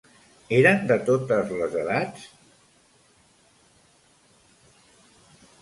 Eren 0.59 0.79
de 0.91 0.95
totes 1.09 1.51
les 1.59 1.77
edats? 1.83 2.25